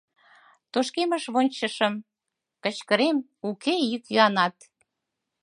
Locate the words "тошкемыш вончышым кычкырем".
0.71-3.17